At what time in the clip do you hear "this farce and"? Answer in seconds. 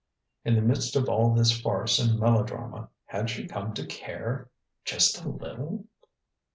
1.35-2.19